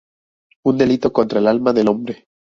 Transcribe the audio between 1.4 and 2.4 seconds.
alma del hombre".